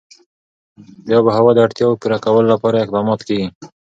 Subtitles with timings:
[1.05, 3.47] د آب وهوا د اړتیاوو پوره کولو لپاره اقدامات کېږي.